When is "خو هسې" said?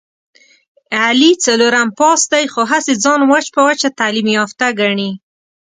2.53-2.93